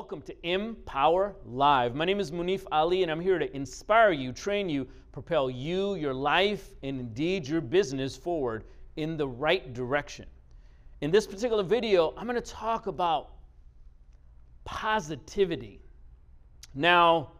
[0.00, 1.94] Welcome to MPowerLive.
[1.94, 5.94] My name is Munif Ali, and I'm here to inspire you, train you, propel you,
[5.94, 8.64] your life, and indeed your business forward
[8.96, 10.24] in the right direction.
[11.02, 13.32] In this particular video, I'm going to talk about
[14.64, 15.82] positivity.
[16.74, 17.32] Now,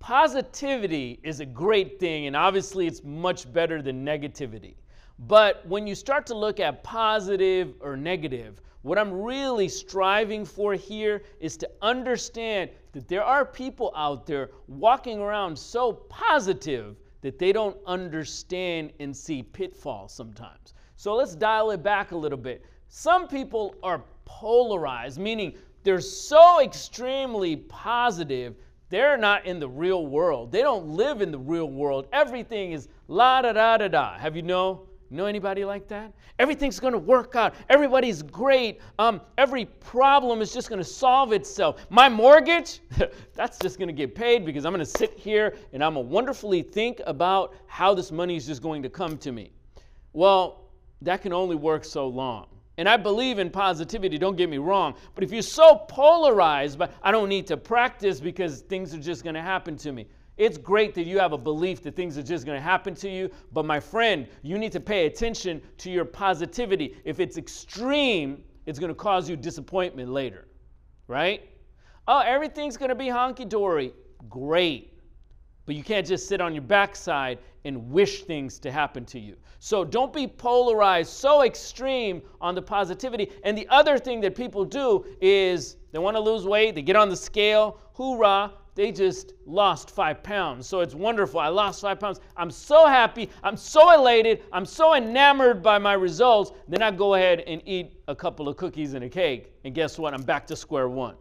[0.00, 4.74] positivity is a great thing, and obviously, it's much better than negativity.
[5.18, 10.74] But when you start to look at positive or negative, what I'm really striving for
[10.74, 17.38] here is to understand that there are people out there walking around so positive that
[17.38, 20.74] they don't understand and see pitfalls sometimes.
[20.96, 22.64] So let's dial it back a little bit.
[22.88, 25.54] Some people are polarized, meaning
[25.84, 28.56] they're so extremely positive,
[28.90, 30.52] they're not in the real world.
[30.52, 32.06] They don't live in the real world.
[32.12, 34.18] Everything is la da da da da.
[34.18, 34.86] Have you know?
[35.10, 36.12] Know anybody like that?
[36.38, 37.54] Everything's going to work out.
[37.68, 38.80] Everybody's great.
[38.98, 41.86] Um, every problem is just going to solve itself.
[41.90, 42.80] My mortgage,
[43.34, 46.06] that's just going to get paid because I'm going to sit here and I'm going
[46.06, 49.50] to wonderfully think about how this money is just going to come to me.
[50.12, 50.64] Well,
[51.02, 52.46] that can only work so long.
[52.76, 54.94] And I believe in positivity, don't get me wrong.
[55.14, 59.22] But if you're so polarized, but I don't need to practice because things are just
[59.22, 60.08] going to happen to me.
[60.36, 63.08] It's great that you have a belief that things are just going to happen to
[63.08, 66.96] you, but my friend, you need to pay attention to your positivity.
[67.04, 70.48] If it's extreme, it's going to cause you disappointment later,
[71.06, 71.48] right?
[72.08, 73.92] Oh, everything's going to be honky dory.
[74.28, 74.92] Great.
[75.66, 79.36] But you can't just sit on your backside and wish things to happen to you.
[79.60, 83.30] So don't be polarized so extreme on the positivity.
[83.44, 86.96] And the other thing that people do is they want to lose weight, they get
[86.96, 90.66] on the scale, hoorah, they just lost five pounds.
[90.66, 91.38] So it's wonderful.
[91.38, 92.20] I lost five pounds.
[92.36, 93.30] I'm so happy.
[93.44, 94.42] I'm so elated.
[94.52, 96.50] I'm so enamored by my results.
[96.66, 99.52] Then I go ahead and eat a couple of cookies and a cake.
[99.64, 100.12] And guess what?
[100.12, 101.14] I'm back to square one.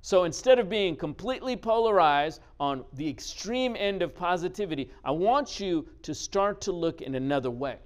[0.00, 5.86] So instead of being completely polarized on the extreme end of positivity, I want you
[6.02, 7.76] to start to look in another way.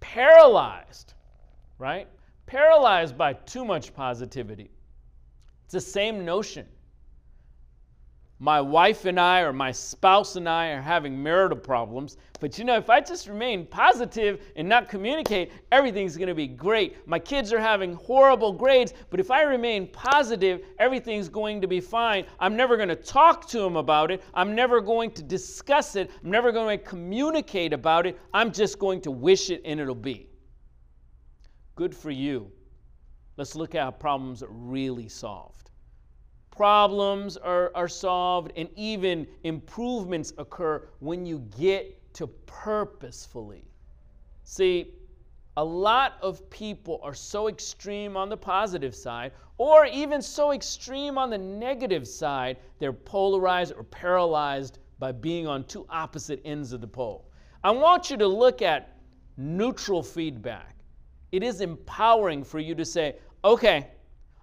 [0.00, 1.14] Paralyzed,
[1.78, 2.06] right?
[2.44, 4.70] Paralyzed by too much positivity.
[5.64, 6.66] It's the same notion
[8.38, 12.18] my wife and I or my spouse and I are having marital problems.
[12.38, 16.46] But you know, if I just remain positive and not communicate, everything's going to be
[16.46, 16.96] great.
[17.08, 21.80] My kids are having horrible grades, but if I remain positive, everything's going to be
[21.80, 22.26] fine.
[22.38, 24.22] I'm never going to talk to them about it.
[24.34, 26.10] I'm never going to discuss it.
[26.22, 28.18] I'm never going to communicate about it.
[28.34, 30.28] I'm just going to wish it and it'll be.
[31.74, 32.52] Good for you.
[33.38, 35.65] Let's look at how problems are really solved
[36.56, 43.64] problems are, are solved, and even improvements occur when you get to purposefully.
[44.44, 44.94] See,
[45.58, 51.18] a lot of people are so extreme on the positive side, or even so extreme
[51.18, 56.80] on the negative side, they're polarized or paralyzed by being on two opposite ends of
[56.80, 57.30] the pole.
[57.64, 58.98] I want you to look at
[59.36, 60.76] neutral feedback.
[61.32, 63.88] It is empowering for you to say, okay,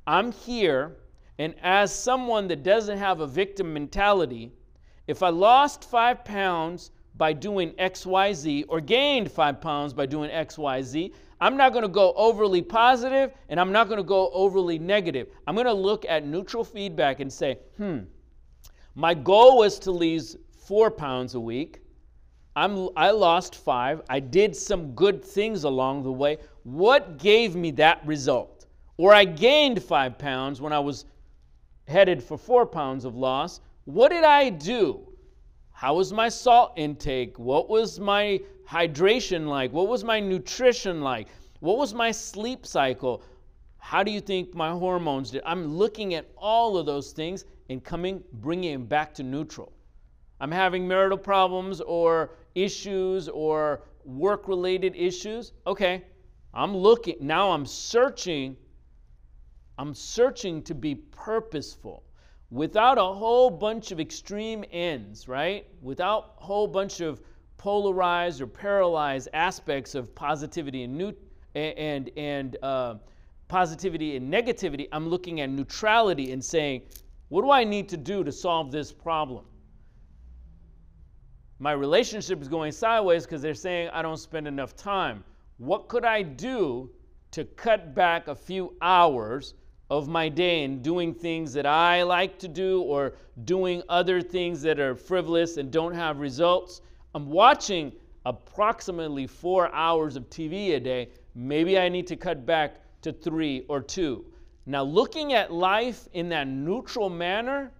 [0.05, 0.97] I'm here
[1.39, 4.51] and as someone that doesn't have a victim mentality,
[5.07, 11.13] if I lost five pounds by doing XYZ or gained five pounds by doing XYZ,
[11.41, 15.27] I'm not going to go overly positive and I'm not going to go overly negative.
[15.45, 17.99] I'm going to look at neutral feedback and say, hmm,
[18.95, 21.81] my goal was to lose four pounds a week.
[22.55, 24.03] I'm, I lost five.
[24.09, 26.37] I did some good things along the way.
[26.63, 28.67] What gave me that result?
[28.97, 31.05] Or I gained five pounds when I was
[31.87, 33.61] headed for four pounds of loss.
[33.85, 35.07] What did I do?
[35.71, 37.37] How was my salt intake?
[37.37, 39.73] What was my hydration like?
[39.73, 41.27] What was my nutrition like?
[41.59, 43.23] What was my sleep cycle?
[43.77, 45.41] How do you think my hormones did?
[45.45, 49.73] I'm looking at all of those things and coming, bringing it back to neutral.
[50.39, 55.53] I'm having marital problems or issues or work related issues.
[55.67, 56.03] Okay,
[56.53, 58.55] I'm looking, now I'm searching
[59.77, 62.03] I'm searching to be purposeful
[62.51, 65.65] without a whole bunch of extreme ends, right?
[65.81, 67.21] Without a whole bunch of
[67.57, 71.13] polarized or paralyzed aspects of positivity and new,
[71.55, 72.95] and and uh,
[73.47, 74.87] positivity and negativity.
[74.91, 76.83] I'm looking at neutrality and saying,
[77.29, 79.45] what do I need to do to solve this problem?
[81.59, 85.23] My relationship is going sideways because they're saying I don't spend enough time.
[85.57, 86.91] What could I do
[87.31, 89.55] to cut back a few hours
[89.89, 93.13] of my day and doing things that I like to do or
[93.45, 96.81] doing other things that are frivolous and don't have results.
[97.13, 97.91] I'm watching
[98.25, 101.09] approximately four hours of TV a day.
[101.35, 104.25] Maybe I need to cut back to three or two.
[104.65, 107.71] Now, looking at life in that neutral manner,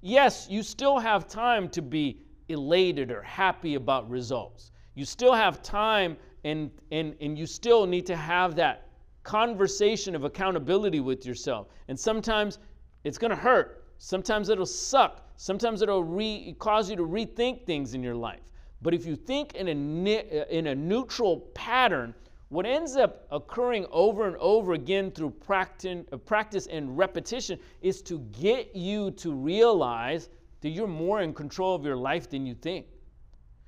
[0.00, 4.70] yes, you still have time to be elated or happy about results.
[4.94, 8.85] You still have time and, and, and you still need to have that
[9.26, 11.66] conversation of accountability with yourself.
[11.88, 12.60] And sometimes
[13.02, 13.84] it's going to hurt.
[13.98, 15.28] Sometimes it'll suck.
[15.36, 18.40] Sometimes it'll re- cause you to rethink things in your life.
[18.82, 22.14] But if you think in a, in a neutral pattern,
[22.50, 28.20] what ends up occurring over and over again through uh, practice and repetition is to
[28.40, 30.28] get you to realize
[30.60, 32.86] that you're more in control of your life than you think.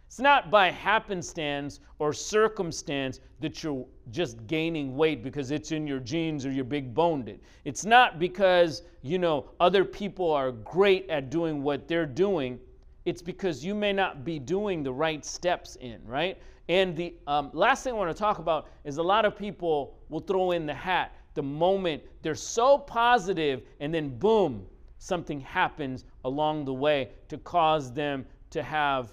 [0.08, 6.00] It's not by happenstance or circumstance that you're just gaining weight because it's in your
[6.00, 7.38] genes or you're big boned.
[7.66, 12.58] It's not because, you know, other people are great at doing what they're doing.
[13.04, 16.38] It's because you may not be doing the right steps in, right?
[16.70, 19.98] And the um, last thing I want to talk about is a lot of people
[20.08, 24.64] will throw in the hat the moment they're so positive and then boom,
[24.96, 29.12] something happens along the way to cause them to have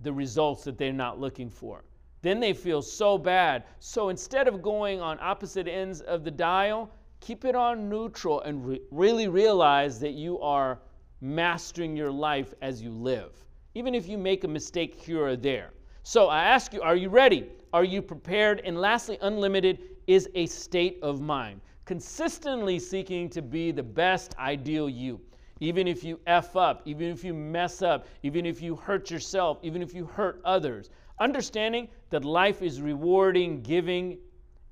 [0.00, 1.84] the results that they're not looking for.
[2.22, 3.64] Then they feel so bad.
[3.78, 8.66] So instead of going on opposite ends of the dial, keep it on neutral and
[8.66, 10.80] re- really realize that you are
[11.20, 13.32] mastering your life as you live,
[13.74, 15.70] even if you make a mistake here or there.
[16.02, 17.46] So I ask you, are you ready?
[17.72, 18.60] Are you prepared?
[18.64, 24.88] And lastly, unlimited is a state of mind, consistently seeking to be the best ideal
[24.88, 25.20] you
[25.60, 29.58] even if you F up, even if you mess up, even if you hurt yourself,
[29.62, 30.88] even if you hurt others.
[31.18, 34.18] Understanding that life is rewarding, giving,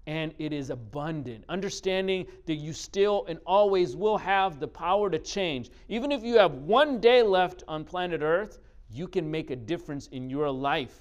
[0.06, 1.44] and it is abundant.
[1.50, 5.70] Understanding that you still and always will have the power to change.
[5.90, 8.58] Even if you have one day left on planet Earth,
[8.90, 11.00] you can make a difference in your life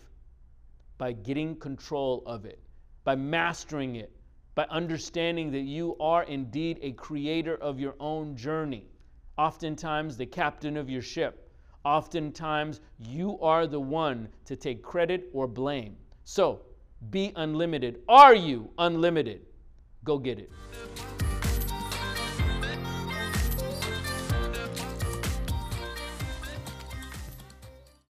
[0.97, 2.59] by getting control of it,
[3.05, 4.11] by mastering it,
[4.53, 8.89] by understanding that you are indeed a creator of your own journey
[9.37, 11.51] oftentimes the captain of your ship.
[11.85, 15.95] Oftentimes, you are the one to take credit or blame.
[16.25, 16.61] So,
[17.11, 17.99] be unlimited.
[18.09, 19.41] Are you unlimited?
[20.03, 20.51] Go get it.